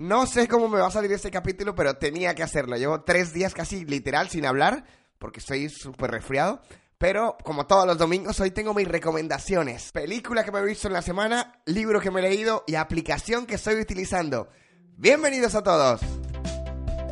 No 0.00 0.24
sé 0.24 0.48
cómo 0.48 0.66
me 0.66 0.78
va 0.78 0.86
a 0.86 0.90
salir 0.90 1.12
este 1.12 1.30
capítulo, 1.30 1.74
pero 1.74 1.98
tenía 1.98 2.34
que 2.34 2.42
hacerlo. 2.42 2.74
Llevo 2.78 3.02
tres 3.02 3.34
días 3.34 3.52
casi 3.52 3.84
literal 3.84 4.30
sin 4.30 4.46
hablar, 4.46 4.82
porque 5.18 5.40
estoy 5.40 5.68
súper 5.68 6.10
resfriado. 6.10 6.62
Pero 6.96 7.36
como 7.44 7.66
todos 7.66 7.86
los 7.86 7.98
domingos, 7.98 8.40
hoy 8.40 8.50
tengo 8.50 8.72
mis 8.72 8.88
recomendaciones. 8.88 9.92
Película 9.92 10.42
que 10.42 10.52
me 10.52 10.60
he 10.60 10.64
visto 10.64 10.88
en 10.88 10.94
la 10.94 11.02
semana, 11.02 11.60
libro 11.66 12.00
que 12.00 12.10
me 12.10 12.20
he 12.20 12.30
leído 12.30 12.64
y 12.66 12.76
aplicación 12.76 13.44
que 13.44 13.56
estoy 13.56 13.74
utilizando. 13.74 14.48
Bienvenidos 14.96 15.54
a 15.54 15.62
todos. 15.62 16.00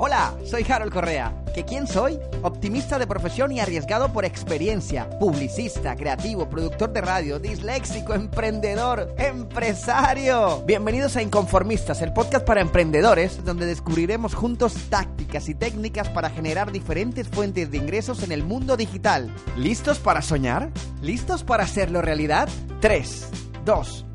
Hola, 0.01 0.33
soy 0.45 0.65
Harold 0.71 0.93
Correa. 0.93 1.35
¿Que 1.53 1.65
quién 1.65 1.89
soy? 1.89 2.21
Optimista 2.43 3.01
de 3.01 3.09
profesión 3.09 3.51
y 3.51 3.59
arriesgado 3.59 4.13
por 4.13 4.25
experiencia. 4.25 5.11
Publicista, 5.19 5.97
creativo, 5.97 6.49
productor 6.49 6.93
de 6.93 7.01
radio, 7.01 7.41
disléxico, 7.41 8.15
emprendedor, 8.15 9.13
empresario. 9.19 10.63
Bienvenidos 10.65 11.17
a 11.17 11.23
Inconformistas, 11.23 12.01
el 12.01 12.13
podcast 12.13 12.47
para 12.47 12.61
emprendedores, 12.61 13.45
donde 13.45 13.67
descubriremos 13.67 14.37
juntos 14.37 14.75
tácticas 14.89 15.49
y 15.49 15.57
técnicas 15.57 16.09
para 16.11 16.31
generar 16.31 16.71
diferentes 16.71 17.27
fuentes 17.27 17.73
de 17.73 17.79
ingresos 17.79 18.23
en 18.23 18.31
el 18.31 18.45
mundo 18.45 18.77
digital. 18.77 19.35
¿Listos 19.57 19.99
para 19.99 20.23
soñar? 20.23 20.71
¿Listos 21.03 21.43
para 21.43 21.65
hacerlo 21.65 22.03
realidad? 22.03 22.49
3, 22.81 23.29
2, 23.65 24.07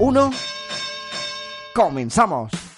1. 0.00 0.30
¡Comenzamos! 1.72 2.69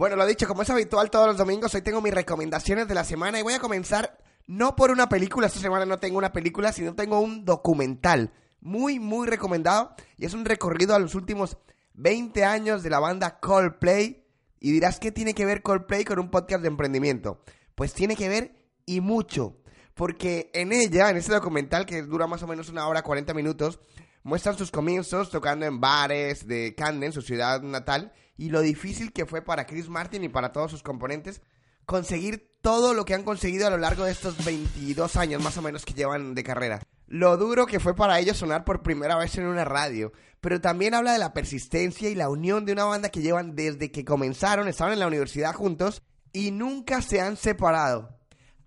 Bueno, 0.00 0.16
lo 0.16 0.24
dicho, 0.24 0.48
como 0.48 0.62
es 0.62 0.70
habitual 0.70 1.10
todos 1.10 1.26
los 1.26 1.36
domingos, 1.36 1.74
hoy 1.74 1.82
tengo 1.82 2.00
mis 2.00 2.14
recomendaciones 2.14 2.88
de 2.88 2.94
la 2.94 3.04
semana 3.04 3.38
y 3.38 3.42
voy 3.42 3.52
a 3.52 3.58
comenzar 3.58 4.16
no 4.46 4.74
por 4.74 4.90
una 4.90 5.10
película, 5.10 5.46
esta 5.46 5.60
semana 5.60 5.84
no 5.84 5.98
tengo 5.98 6.16
una 6.16 6.32
película, 6.32 6.72
sino 6.72 6.94
tengo 6.94 7.20
un 7.20 7.44
documental 7.44 8.32
muy, 8.62 8.98
muy 8.98 9.28
recomendado 9.28 9.94
y 10.16 10.24
es 10.24 10.32
un 10.32 10.46
recorrido 10.46 10.94
a 10.94 10.98
los 10.98 11.14
últimos 11.14 11.58
20 11.92 12.46
años 12.46 12.82
de 12.82 12.88
la 12.88 12.98
banda 12.98 13.40
Coldplay 13.40 14.24
y 14.58 14.72
dirás, 14.72 14.98
¿qué 14.98 15.12
tiene 15.12 15.34
que 15.34 15.44
ver 15.44 15.60
Coldplay 15.60 16.06
con 16.06 16.18
un 16.18 16.30
podcast 16.30 16.62
de 16.62 16.68
emprendimiento? 16.68 17.42
Pues 17.74 17.92
tiene 17.92 18.16
que 18.16 18.30
ver 18.30 18.54
y 18.86 19.02
mucho, 19.02 19.58
porque 19.92 20.50
en 20.54 20.72
ella, 20.72 21.10
en 21.10 21.18
este 21.18 21.34
documental 21.34 21.84
que 21.84 22.00
dura 22.00 22.26
más 22.26 22.42
o 22.42 22.46
menos 22.46 22.70
una 22.70 22.88
hora 22.88 23.02
40 23.02 23.34
minutos, 23.34 23.80
muestran 24.22 24.56
sus 24.56 24.70
comienzos 24.70 25.30
tocando 25.30 25.66
en 25.66 25.80
bares 25.80 26.46
de 26.46 26.74
Camden, 26.74 27.12
su 27.12 27.22
ciudad 27.22 27.62
natal, 27.62 28.12
y 28.36 28.50
lo 28.50 28.60
difícil 28.60 29.12
que 29.12 29.26
fue 29.26 29.42
para 29.42 29.66
Chris 29.66 29.88
Martin 29.88 30.24
y 30.24 30.28
para 30.28 30.52
todos 30.52 30.70
sus 30.70 30.82
componentes 30.82 31.42
conseguir 31.86 32.56
todo 32.62 32.94
lo 32.94 33.04
que 33.04 33.14
han 33.14 33.24
conseguido 33.24 33.66
a 33.66 33.70
lo 33.70 33.76
largo 33.76 34.04
de 34.04 34.12
estos 34.12 34.44
22 34.44 35.16
años 35.16 35.42
más 35.42 35.56
o 35.56 35.62
menos 35.62 35.84
que 35.84 35.94
llevan 35.94 36.34
de 36.34 36.44
carrera. 36.44 36.80
Lo 37.06 37.36
duro 37.36 37.66
que 37.66 37.80
fue 37.80 37.96
para 37.96 38.20
ellos 38.20 38.36
sonar 38.36 38.64
por 38.64 38.82
primera 38.82 39.16
vez 39.16 39.36
en 39.36 39.46
una 39.46 39.64
radio, 39.64 40.12
pero 40.40 40.60
también 40.60 40.94
habla 40.94 41.12
de 41.12 41.18
la 41.18 41.32
persistencia 41.32 42.08
y 42.08 42.14
la 42.14 42.28
unión 42.28 42.64
de 42.64 42.72
una 42.72 42.84
banda 42.84 43.08
que 43.08 43.22
llevan 43.22 43.56
desde 43.56 43.90
que 43.90 44.04
comenzaron, 44.04 44.68
estaban 44.68 44.92
en 44.92 45.00
la 45.00 45.08
universidad 45.08 45.52
juntos 45.52 46.02
y 46.32 46.52
nunca 46.52 47.02
se 47.02 47.20
han 47.20 47.36
separado. 47.36 48.16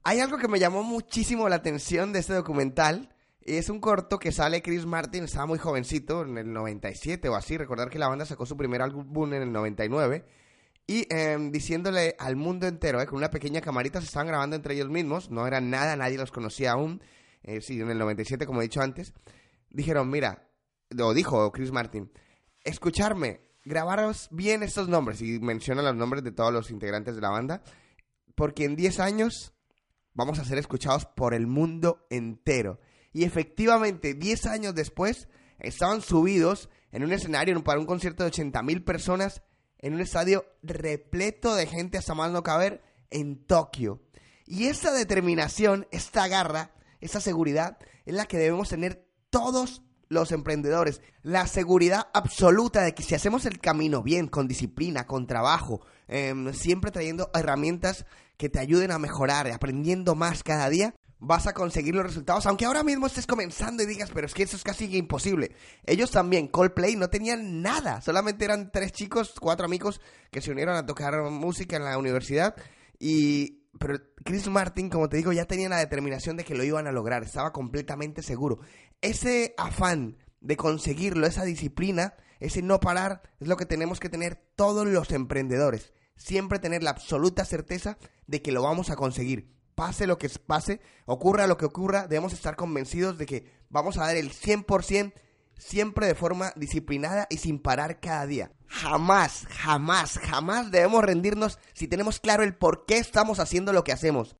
Hay 0.04 0.20
algo 0.20 0.38
que 0.38 0.50
me 0.50 0.60
llamó 0.60 0.84
muchísimo 0.84 1.48
la 1.48 1.56
atención 1.56 2.12
de 2.12 2.20
este 2.20 2.34
documental 2.34 3.13
es 3.46 3.70
un 3.70 3.80
corto 3.80 4.20
que 4.20 4.32
sale 4.32 4.62
Chris 4.62 4.86
Martin, 4.86 5.26
estaba 5.26 5.46
muy 5.46 5.60
jovencito, 5.60 6.24
en 6.24 6.38
el 6.38 6.54
97 6.54 7.28
o 7.30 7.36
así. 7.36 7.58
Recordar 7.58 7.90
que 7.90 8.00
la 8.00 8.08
banda 8.08 8.26
sacó 8.26 8.46
su 8.46 8.56
primer 8.56 8.82
álbum 8.82 9.34
en 9.34 9.42
el 9.42 9.52
99. 9.52 10.26
Y 10.86 11.08
em, 11.14 11.52
diciéndole 11.52 12.16
al 12.20 12.36
mundo 12.36 12.68
entero, 12.68 13.02
eh, 13.02 13.06
con 13.06 13.18
una 13.18 13.30
pequeña 13.30 13.62
camarita, 13.62 14.00
se 14.00 14.08
estaban 14.08 14.28
grabando 14.28 14.56
entre 14.56 14.76
ellos 14.76 14.90
mismos. 14.90 15.30
No 15.30 15.48
era 15.48 15.62
nada, 15.62 15.96
nadie 15.96 16.18
los 16.18 16.32
conocía 16.32 16.72
aún. 16.72 17.02
Eh, 17.44 17.62
sí, 17.62 17.80
en 17.80 17.90
el 17.90 17.98
97, 17.98 18.46
como 18.46 18.62
he 18.62 18.64
dicho 18.66 18.82
antes. 18.82 19.14
Dijeron, 19.70 20.10
mira, 20.10 20.50
lo 20.90 21.14
dijo 21.14 21.52
Chris 21.52 21.72
Martin, 21.72 22.12
escucharme, 22.64 23.42
grabaros 23.66 24.28
bien 24.32 24.64
estos 24.64 24.88
nombres. 24.88 25.22
Y 25.22 25.40
menciona 25.40 25.82
los 25.82 25.96
nombres 25.96 26.24
de 26.24 26.32
todos 26.32 26.54
los 26.54 26.72
integrantes 26.72 27.16
de 27.16 27.22
la 27.22 27.30
banda. 27.30 27.64
Porque 28.36 28.66
en 28.66 28.76
10 28.76 29.00
años 29.00 29.54
vamos 30.14 30.40
a 30.40 30.46
ser 30.46 30.58
escuchados 30.58 31.06
por 31.06 31.34
el 31.34 31.48
mundo 31.48 32.06
entero. 32.10 32.80
Y 33.14 33.24
efectivamente, 33.24 34.16
10 34.16 34.48
años 34.48 34.76
después, 34.76 35.28
estaban 35.60 36.02
subidos 36.02 36.70
en 36.92 37.04
un 37.04 37.12
escenario 37.12 37.64
para 37.64 37.80
un 37.80 37.86
concierto 37.86 38.24
de 38.24 38.30
80 38.30 38.62
mil 38.64 38.84
personas 38.84 39.42
en 39.80 39.94
un 39.94 40.02
estadio 40.02 40.46
repleto 40.62 41.56
de 41.56 41.68
gente 41.68 41.98
hasta 41.98 42.16
más 42.16 42.32
no 42.32 42.44
caber 42.44 42.82
en 43.12 43.46
Tokio. 43.46 44.02
Y 44.46 44.66
esa 44.66 44.92
determinación, 44.92 45.88
esta 45.92 46.28
garra, 46.28 46.74
esa 47.02 47.22
seguridad 47.22 47.78
es 48.06 48.14
la 48.14 48.26
que 48.26 48.38
debemos 48.38 48.70
tener 48.70 49.08
todos 49.30 49.84
los 50.10 50.32
emprendedores. 50.32 51.02
La 51.22 51.48
seguridad 51.48 52.08
absoluta 52.14 52.82
de 52.82 52.94
que 52.94 53.04
si 53.04 53.16
hacemos 53.16 53.46
el 53.46 53.60
camino 53.60 54.04
bien, 54.04 54.28
con 54.28 54.48
disciplina, 54.48 55.08
con 55.08 55.28
trabajo, 55.28 55.82
em, 56.08 56.54
siempre 56.54 56.92
trayendo 56.92 57.30
herramientas 57.34 58.06
que 58.38 58.50
te 58.50 58.60
ayuden 58.60 58.92
a 58.92 59.00
mejorar, 59.00 59.50
aprendiendo 59.52 60.16
más 60.16 60.44
cada 60.44 60.70
día, 60.70 60.96
vas 61.26 61.48
a 61.48 61.54
conseguir 61.54 61.96
los 61.96 62.06
resultados, 62.06 62.46
aunque 62.46 62.66
ahora 62.66 62.84
mismo 62.84 63.08
estés 63.08 63.26
comenzando 63.26 63.82
y 63.82 63.86
digas, 63.86 64.12
pero 64.14 64.28
es 64.28 64.34
que 64.34 64.44
eso 64.44 64.58
es 64.58 64.64
casi 64.64 64.86
imposible. 64.98 65.56
Ellos 65.86 66.12
también, 66.12 66.50
Coldplay, 66.50 66.96
no 66.96 67.10
tenían 67.10 67.62
nada, 67.62 68.02
solamente 68.02 68.44
eran 68.44 68.72
tres 68.72 68.92
chicos, 68.92 69.34
cuatro 69.40 69.66
amigos 69.66 70.02
que 70.32 70.42
se 70.42 70.52
unieron 70.52 70.76
a 70.76 70.86
tocar 70.86 71.22
música 71.30 71.78
en 71.78 71.86
la 71.86 71.98
universidad 71.98 72.56
y 73.00 73.64
pero 73.80 74.00
Chris 74.24 74.48
Martin, 74.50 74.90
como 74.90 75.10
te 75.10 75.18
digo, 75.18 75.32
ya 75.32 75.46
tenía 75.46 75.68
la 75.68 75.78
determinación 75.78 76.38
de 76.38 76.44
que 76.44 76.54
lo 76.56 76.64
iban 76.64 76.86
a 76.86 76.92
lograr, 76.92 77.24
estaba 77.24 77.52
completamente 77.52 78.22
seguro. 78.22 78.60
Ese 79.02 79.56
afán 79.58 80.18
de 80.42 80.58
conseguirlo, 80.58 81.26
esa 81.26 81.44
disciplina, 81.44 82.16
ese 82.40 82.62
no 82.62 82.80
parar, 82.80 83.24
es 83.40 83.48
lo 83.48 83.58
que 83.58 83.66
tenemos 83.66 84.00
que 84.00 84.10
tener 84.10 84.36
todos 84.56 84.86
los 84.86 85.12
emprendedores. 85.12 85.92
Siempre 86.18 86.60
tener 86.60 86.84
la 86.84 86.92
absoluta 86.92 87.46
certeza 87.46 87.98
de 88.28 88.44
que 88.44 88.52
lo 88.52 88.62
vamos 88.62 88.92
a 88.92 88.96
conseguir 88.96 89.50
pase 89.76 90.08
lo 90.08 90.18
que 90.18 90.30
pase, 90.30 90.82
ocurra 91.06 91.48
lo 91.48 91.58
que 91.58 91.66
ocurra, 91.66 92.08
debemos 92.08 92.34
estar 92.34 92.56
convencidos 92.56 93.18
de 93.18 93.26
que 93.26 93.52
vamos 93.70 93.98
a 93.98 94.06
dar 94.06 94.16
el 94.16 94.32
100% 94.32 95.14
siempre 95.58 96.08
de 96.08 96.16
forma 96.16 96.52
disciplinada 96.56 97.28
y 97.30 97.38
sin 97.38 97.60
parar 97.60 98.00
cada 98.00 98.26
día. 98.26 98.52
Jamás, 98.68 99.46
jamás, 99.50 100.20
jamás 100.20 100.72
debemos 100.72 101.04
rendirnos 101.04 101.60
si 101.74 101.88
tenemos 101.88 102.20
claro 102.20 102.44
el 102.44 102.56
por 102.56 102.86
qué 102.86 102.98
estamos 102.98 103.40
haciendo 103.40 103.72
lo 103.74 103.84
que 103.84 103.92
hacemos. 103.92 104.36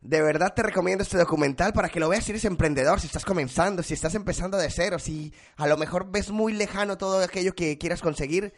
De 0.00 0.22
verdad 0.22 0.54
te 0.54 0.62
recomiendo 0.62 1.02
este 1.02 1.18
documental 1.18 1.74
para 1.74 1.90
que 1.90 2.00
lo 2.00 2.08
veas 2.08 2.24
si 2.24 2.32
eres 2.32 2.46
emprendedor, 2.46 3.00
si 3.00 3.06
estás 3.06 3.26
comenzando, 3.26 3.82
si 3.82 3.92
estás 3.92 4.14
empezando 4.14 4.56
de 4.56 4.70
cero, 4.70 4.98
si 4.98 5.34
a 5.56 5.66
lo 5.66 5.76
mejor 5.76 6.10
ves 6.10 6.30
muy 6.30 6.54
lejano 6.54 6.96
todo 6.96 7.22
aquello 7.22 7.54
que 7.54 7.76
quieras 7.76 8.00
conseguir, 8.00 8.54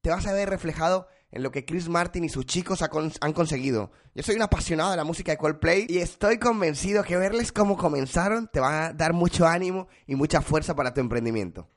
te 0.00 0.08
vas 0.08 0.26
a 0.26 0.32
ver 0.32 0.48
reflejado 0.48 1.06
en 1.32 1.42
lo 1.42 1.50
que 1.50 1.64
Chris 1.64 1.88
Martin 1.88 2.24
y 2.24 2.28
sus 2.28 2.46
chicos 2.46 2.82
han 2.82 3.32
conseguido. 3.32 3.90
Yo 4.14 4.22
soy 4.22 4.36
un 4.36 4.42
apasionado 4.42 4.90
de 4.90 4.96
la 4.96 5.04
música 5.04 5.32
de 5.32 5.38
Coldplay 5.38 5.86
y 5.88 5.98
estoy 5.98 6.38
convencido 6.38 7.04
que 7.04 7.16
verles 7.16 7.52
cómo 7.52 7.76
comenzaron 7.76 8.48
te 8.52 8.60
va 8.60 8.86
a 8.86 8.92
dar 8.92 9.12
mucho 9.12 9.46
ánimo 9.46 9.88
y 10.06 10.16
mucha 10.16 10.40
fuerza 10.40 10.74
para 10.74 10.92
tu 10.92 11.00
emprendimiento. 11.00 11.68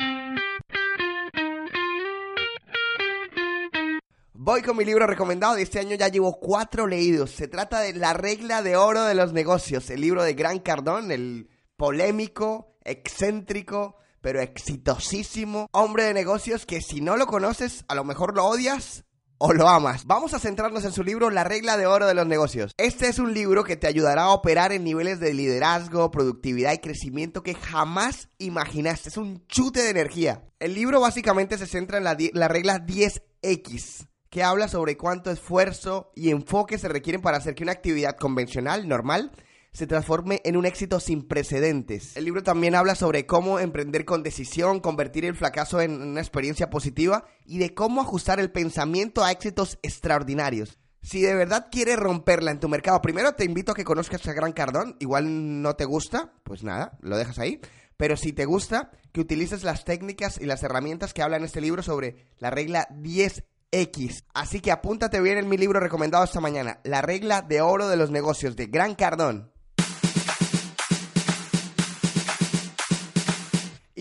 Voy 4.33 4.61
con 4.61 4.75
mi 4.75 4.83
libro 4.83 5.07
recomendado 5.07 5.55
este 5.55 5.79
año, 5.79 5.95
ya 5.95 6.09
llevo 6.09 6.37
cuatro 6.39 6.85
leídos. 6.85 7.31
Se 7.31 7.47
trata 7.47 7.79
de 7.79 7.93
La 7.93 8.13
regla 8.13 8.61
de 8.61 8.75
oro 8.75 9.03
de 9.03 9.15
los 9.15 9.31
negocios, 9.31 9.89
el 9.89 10.01
libro 10.01 10.21
de 10.23 10.33
Gran 10.33 10.59
Cardón, 10.59 11.11
el 11.11 11.49
polémico, 11.77 12.75
excéntrico, 12.83 13.95
pero 14.19 14.41
exitosísimo 14.41 15.67
hombre 15.71 16.03
de 16.05 16.13
negocios 16.13 16.65
que 16.65 16.81
si 16.81 16.99
no 16.99 17.15
lo 17.15 17.25
conoces, 17.27 17.85
a 17.87 17.95
lo 17.95 18.03
mejor 18.03 18.35
lo 18.35 18.45
odias 18.45 19.05
o 19.37 19.53
lo 19.53 19.67
amas. 19.67 20.05
Vamos 20.05 20.33
a 20.33 20.39
centrarnos 20.39 20.85
en 20.85 20.91
su 20.91 21.03
libro 21.03 21.29
La 21.29 21.43
regla 21.43 21.77
de 21.77 21.85
oro 21.85 22.07
de 22.07 22.13
los 22.13 22.27
negocios. 22.27 22.73
Este 22.77 23.07
es 23.07 23.19
un 23.19 23.33
libro 23.33 23.63
que 23.63 23.75
te 23.75 23.87
ayudará 23.87 24.23
a 24.23 24.33
operar 24.33 24.71
en 24.71 24.83
niveles 24.83 25.19
de 25.19 25.33
liderazgo, 25.33 26.11
productividad 26.11 26.73
y 26.73 26.79
crecimiento 26.79 27.43
que 27.43 27.55
jamás 27.55 28.29
imaginaste. 28.37 29.09
Es 29.09 29.17
un 29.17 29.45
chute 29.47 29.81
de 29.81 29.89
energía. 29.89 30.45
El 30.59 30.73
libro 30.73 31.01
básicamente 31.01 31.57
se 31.57 31.67
centra 31.67 31.97
en 31.97 32.03
la, 32.03 32.17
la 32.33 32.47
regla 32.47 32.85
10X 32.85 34.07
que 34.33 34.43
habla 34.43 34.67
sobre 34.67 34.97
cuánto 34.97 35.29
esfuerzo 35.29 36.11
y 36.15 36.31
enfoque 36.31 36.79
se 36.79 36.87
requieren 36.87 37.21
para 37.21 37.37
hacer 37.37 37.53
que 37.53 37.61
una 37.61 37.71
actividad 37.71 38.17
convencional, 38.17 38.87
normal, 38.87 39.31
se 39.73 39.87
transforme 39.87 40.41
en 40.45 40.55
un 40.55 40.65
éxito 40.65 40.99
sin 40.99 41.27
precedentes. 41.27 42.15
El 42.15 42.25
libro 42.25 42.43
también 42.43 42.75
habla 42.75 42.95
sobre 42.95 43.25
cómo 43.25 43.59
emprender 43.59 44.05
con 44.05 44.23
decisión, 44.23 44.79
convertir 44.79 45.25
el 45.25 45.35
fracaso 45.35 45.81
en 45.81 46.01
una 46.01 46.21
experiencia 46.21 46.69
positiva 46.69 47.25
y 47.45 47.57
de 47.57 47.73
cómo 47.73 48.01
ajustar 48.01 48.39
el 48.39 48.51
pensamiento 48.51 49.23
a 49.23 49.31
éxitos 49.31 49.79
extraordinarios. 49.81 50.77
Si 51.01 51.21
de 51.21 51.35
verdad 51.35 51.67
quieres 51.69 51.97
romperla 51.97 52.51
en 52.51 52.61
tu 52.61 52.69
mercado, 52.69 53.01
primero 53.01 53.33
te 53.33 53.43
invito 53.43 53.73
a 53.73 53.75
que 53.75 53.83
conozcas 53.83 54.25
a 54.27 54.33
Gran 54.33 54.53
Cardón. 54.53 54.95
Igual 54.99 55.61
no 55.61 55.75
te 55.75 55.83
gusta, 55.83 56.31
pues 56.43 56.63
nada, 56.63 56.97
lo 57.01 57.17
dejas 57.17 57.39
ahí. 57.39 57.59
Pero 57.97 58.15
si 58.15 58.31
te 58.31 58.45
gusta, 58.45 58.91
que 59.11 59.21
utilices 59.21 59.63
las 59.63 59.85
técnicas 59.85 60.39
y 60.39 60.45
las 60.45 60.63
herramientas 60.63 61.13
que 61.13 61.21
habla 61.21 61.37
en 61.37 61.43
este 61.43 61.61
libro 61.61 61.83
sobre 61.83 62.27
la 62.37 62.51
regla 62.51 62.87
10X. 62.89 64.23
Así 64.33 64.61
que 64.61 64.71
apúntate 64.71 65.19
bien 65.19 65.37
en 65.37 65.49
mi 65.49 65.57
libro 65.57 65.79
recomendado 65.79 66.23
esta 66.23 66.39
mañana, 66.39 66.79
La 66.83 67.01
regla 67.01 67.41
de 67.41 67.61
oro 67.61 67.89
de 67.89 67.97
los 67.97 68.09
negocios 68.09 68.55
de 68.55 68.67
Gran 68.67 68.95
Cardón. 68.95 69.52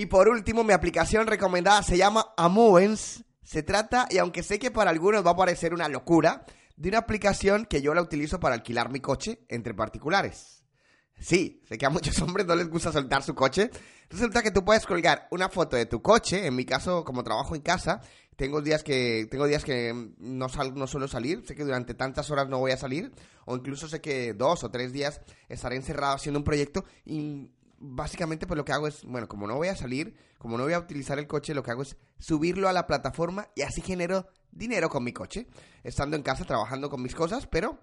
Y 0.03 0.07
por 0.07 0.29
último, 0.29 0.65
mi 0.65 0.73
aplicación 0.73 1.29
recomendada 1.29 1.81
se 1.85 1.97
llama 1.97 2.35
Amovens. 2.37 3.23
Se 3.45 3.63
trata, 3.63 4.09
y 4.11 4.19
aunque 4.19 4.43
sé 4.43 4.59
que 4.59 4.73
para 4.73 4.91
algunos 4.91 5.25
va 5.25 5.31
a 5.31 5.37
parecer 5.37 5.73
una 5.73 5.89
locura, 5.89 6.45
de 6.77 6.89
una 6.89 6.99
aplicación 6.99 7.67
que 7.67 7.83
yo 7.83 7.95
la 7.95 8.03
utilizo 8.03 8.41
para 8.41 8.57
alquilar 8.57 8.91
mi 8.91 8.99
coche 8.99 9.45
entre 9.49 9.75
particulares. 9.75 10.65
Sí, 11.21 11.63
sé 11.69 11.79
que 11.79 11.87
a 11.87 11.91
muchos 11.91 12.19
hombres 12.23 12.47
no 12.47 12.57
les 12.57 12.69
gusta 12.69 12.91
soltar 12.91 13.23
su 13.23 13.37
coche. 13.37 13.71
Resulta 14.11 14.43
que 14.43 14.51
tú 14.51 14.65
puedes 14.65 14.87
colgar 14.87 15.29
una 15.31 15.49
foto 15.49 15.77
de 15.77 15.87
tu 15.87 16.03
coche, 16.03 16.49
en 16.49 16.57
mi 16.57 16.65
caso, 16.65 17.05
como 17.05 17.23
trabajo 17.23 17.55
en 17.55 17.63
casa, 17.63 18.01
tengo 18.35 18.61
días 18.61 18.83
que 18.83 19.29
tengo 19.31 19.47
días 19.47 19.63
que 19.63 19.95
no 20.19 20.49
sal, 20.49 20.75
no 20.75 20.89
suelo 20.89 21.07
salir, 21.07 21.47
sé 21.47 21.55
que 21.55 21.63
durante 21.63 21.95
tantas 21.95 22.29
horas 22.33 22.49
no 22.49 22.59
voy 22.59 22.73
a 22.73 22.77
salir 22.77 23.13
o 23.45 23.55
incluso 23.55 23.87
sé 23.87 24.01
que 24.01 24.33
dos 24.33 24.65
o 24.65 24.71
tres 24.73 24.93
días 24.93 25.21
estaré 25.49 25.77
encerrado 25.77 26.17
haciendo 26.17 26.41
un 26.41 26.45
proyecto 26.45 26.85
y 27.05 27.51
básicamente 27.83 28.47
pues 28.47 28.57
lo 28.57 28.65
que 28.65 28.73
hago 28.73 28.87
es, 28.87 29.05
bueno, 29.05 29.29
como 29.29 29.47
no 29.47 29.57
voy 29.57 29.69
a 29.69 29.77
salir, 29.77 30.17
como 30.39 30.57
no 30.57 30.65
voy 30.65 30.73
a 30.73 30.79
utilizar 30.79 31.19
el 31.19 31.27
coche, 31.27 31.55
lo 31.55 31.63
que 31.63 31.73
hago 31.73 31.83
es 31.83 31.97
subirlo 32.19 32.69
a 32.69 32.73
la 32.73 32.87
plataforma 32.87 33.49
y 33.57 33.63
así 33.63 33.81
genero 33.83 34.29
dinero 34.53 34.89
con 34.89 35.05
mi 35.05 35.13
coche, 35.13 35.49
estando 35.83 36.17
en 36.17 36.23
casa 36.23 36.45
trabajando 36.45 36.89
con 36.89 37.03
mis 37.03 37.15
cosas, 37.15 37.47
pero 37.47 37.79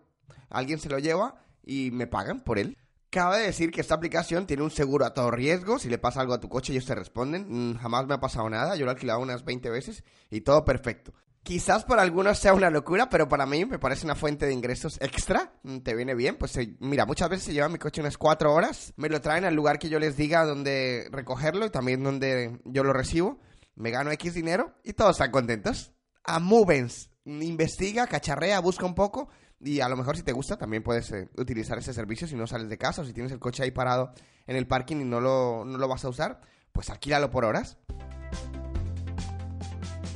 alguien 0.50 0.80
se 0.80 0.90
lo 0.90 1.00
lleva 1.00 1.44
y 1.63 1.92
me 1.92 2.07
pagan 2.07 2.40
por 2.40 2.57
él. 2.57 2.78
Cabe 3.10 3.42
decir 3.42 3.72
que 3.72 3.81
esta 3.81 3.96
aplicación 3.96 4.46
tiene 4.46 4.63
un 4.63 4.69
seguro 4.69 5.04
a 5.04 5.16
todo 5.16 5.31
riesgo. 5.31 5.80
Si 5.80 5.90
le 5.90 5.98
pasa 5.98 6.22
algo 6.22 6.36
a 6.36 6.40
tu 6.40 6.48
coche, 6.48 6.74
ellos 6.74 6.86
te 6.86 6.94
responden. 6.94 7.72
Mm, 7.72 7.78
jamás 7.78 8.06
me 8.06 8.13
ha 8.13 8.19
pasado 8.19 8.48
nada. 8.51 8.75
Yo 8.75 8.86
lo 8.86 8.92
he 8.92 8.94
alquilado 8.94 9.19
unas 9.19 9.44
20 9.44 9.68
veces 9.72 10.04
y 10.30 10.42
todo 10.42 10.63
perfecto. 10.63 11.12
Quizás 11.44 11.86
para 11.86 12.01
algunos 12.01 12.38
sea 12.38 12.53
una 12.53 12.69
locura, 12.69 13.09
pero 13.09 13.27
para 13.27 13.45
mí 13.45 13.65
me 13.65 13.80
parece 13.80 14.06
una 14.06 14.15
fuente 14.15 14.45
de 14.45 14.53
ingresos 14.53 14.97
extra. 15.01 15.53
Mm, 15.63 15.80
¿Te 15.80 15.95
viene 15.95 16.13
bien? 16.13 16.36
Pues 16.38 16.56
eh, 16.57 16.75
mira, 16.80 17.06
muchas 17.06 17.30
veces 17.30 17.45
se 17.45 17.53
lleva 17.53 17.69
mi 17.69 17.80
coche 17.80 18.01
unas 18.01 18.18
4 18.18 18.53
horas. 18.53 18.94
Me 18.97 19.09
lo 19.09 19.21
traen 19.21 19.45
al 19.45 19.56
lugar 19.56 19.80
que 19.80 19.89
yo 19.89 20.00
les 20.00 20.18
diga 20.18 20.45
donde 20.45 21.07
recogerlo 21.12 21.65
y 21.65 21.69
también 21.69 22.03
donde 22.03 22.59
yo 22.65 22.83
lo 22.83 22.94
recibo. 22.94 23.39
Me 23.75 23.91
gano 23.91 24.12
X 24.12 24.33
dinero 24.33 24.75
y 24.83 24.94
todos 24.94 25.12
están 25.12 25.31
contentos. 25.31 25.94
A 26.24 26.39
Movens. 26.39 27.09
Investiga, 27.25 28.07
cacharrea, 28.07 28.59
busca 28.59 28.86
un 28.86 28.95
poco 28.95 29.30
y 29.59 29.81
a 29.81 29.89
lo 29.89 29.97
mejor 29.97 30.15
si 30.18 30.24
te 30.24 30.31
gusta 30.31 30.57
también 30.57 30.83
puedes 30.83 31.12
eh, 31.12 31.30
utilizar 31.38 31.77
ese 31.77 31.94
servicio 31.94 32.27
si 32.27 32.36
no 32.36 32.47
sales 32.47 32.69
de 32.69 32.77
casa 32.77 33.01
o 33.01 33.06
si 33.06 33.13
tienes 33.13 33.31
el 33.31 33.39
coche 33.39 33.63
ahí 33.63 33.71
parado 33.71 34.13
en 34.47 34.56
el 34.56 34.68
parking 34.68 34.97
y 34.97 35.06
no 35.06 35.19
lo, 35.19 35.63
no 35.65 35.77
lo 35.77 35.88
vas 35.88 36.06
a 36.06 36.09
usar, 36.09 36.41
pues 36.71 36.89
alquílalo 36.89 37.30
por 37.30 37.45
horas. 37.45 37.77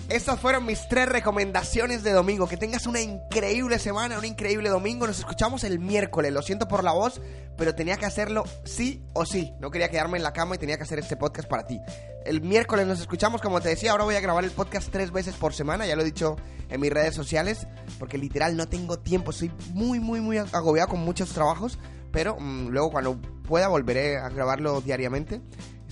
Estas 0.09 0.39
fueron 0.39 0.65
mis 0.65 0.87
tres 0.89 1.07
recomendaciones 1.07 2.03
de 2.03 2.11
domingo. 2.11 2.47
Que 2.47 2.57
tengas 2.57 2.85
una 2.87 2.99
increíble 2.99 3.79
semana, 3.79 4.19
un 4.19 4.25
increíble 4.25 4.69
domingo. 4.69 5.07
Nos 5.07 5.19
escuchamos 5.19 5.63
el 5.63 5.79
miércoles. 5.79 6.33
Lo 6.33 6.41
siento 6.41 6.67
por 6.67 6.83
la 6.83 6.91
voz, 6.91 7.21
pero 7.57 7.73
tenía 7.73 7.95
que 7.95 8.05
hacerlo 8.05 8.43
sí 8.65 9.01
o 9.13 9.25
sí. 9.25 9.53
No 9.59 9.71
quería 9.71 9.89
quedarme 9.89 10.17
en 10.17 10.23
la 10.23 10.33
cama 10.33 10.55
y 10.55 10.57
tenía 10.57 10.77
que 10.77 10.83
hacer 10.83 10.99
este 10.99 11.15
podcast 11.15 11.47
para 11.47 11.65
ti. 11.65 11.79
El 12.25 12.41
miércoles 12.41 12.85
nos 12.85 12.99
escuchamos, 12.99 13.41
como 13.41 13.61
te 13.61 13.69
decía. 13.69 13.91
Ahora 13.91 14.03
voy 14.03 14.15
a 14.15 14.19
grabar 14.19 14.43
el 14.43 14.51
podcast 14.51 14.89
tres 14.91 15.11
veces 15.11 15.35
por 15.35 15.53
semana. 15.53 15.87
Ya 15.87 15.95
lo 15.95 16.01
he 16.01 16.05
dicho 16.05 16.35
en 16.69 16.81
mis 16.81 16.91
redes 16.91 17.15
sociales. 17.15 17.65
Porque 17.97 18.17
literal 18.17 18.57
no 18.57 18.67
tengo 18.67 18.99
tiempo. 18.99 19.31
Estoy 19.31 19.51
muy, 19.73 19.99
muy, 19.99 20.19
muy 20.19 20.37
agobiado 20.37 20.89
con 20.89 20.99
muchos 20.99 21.29
trabajos. 21.29 21.79
Pero 22.11 22.35
mm, 22.39 22.67
luego 22.67 22.91
cuando 22.91 23.19
pueda 23.47 23.69
volveré 23.69 24.17
a 24.17 24.29
grabarlo 24.29 24.81
diariamente. 24.81 25.41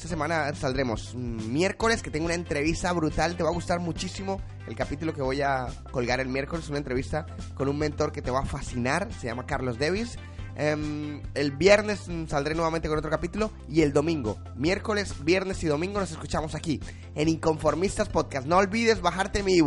Esta 0.02 0.10
semana 0.10 0.52
saldremos 0.56 1.14
miércoles, 1.14 2.02
que 2.02 2.10
tengo 2.10 2.26
una 2.26 2.34
entrevista 2.34 2.92
brutal. 2.92 3.38
Te 3.38 3.44
va 3.44 3.50
a 3.50 3.54
gustar 3.54 3.80
muchísimo 3.80 4.42
el 4.68 4.76
capítulo 4.76 5.14
que 5.14 5.22
voy 5.22 5.44
a 5.44 5.68
colgar 5.92 6.20
el 6.20 6.28
miércoles. 6.28 6.68
Una 6.70 6.80
entrevista 6.80 7.28
con 7.54 7.70
un 7.70 7.78
mentor 7.78 8.12
que 8.12 8.24
te 8.24 8.32
va 8.32 8.40
a 8.40 8.46
fascinar. 8.46 9.14
Se 9.14 9.28
llama 9.28 9.46
Carlos 9.46 9.78
Davis. 9.78 10.18
Em, 10.56 11.22
el 11.36 11.52
viernes 11.52 12.08
saldré 12.28 12.56
nuevamente 12.56 12.90
con 12.90 12.98
otro 12.98 13.12
capítulo. 13.12 13.52
Y 13.70 13.82
el 13.82 13.94
domingo, 13.94 14.40
miércoles, 14.56 15.24
viernes 15.24 15.64
y 15.64 15.68
domingo 15.68 16.00
nos 16.00 16.10
escuchamos 16.10 16.56
aquí 16.56 16.80
en 17.14 17.30
Inconformistas 17.30 18.10
Podcast. 18.10 18.48
No 18.48 18.58
olvides 18.58 19.02
bajarte 19.02 19.44
mi 19.44 19.60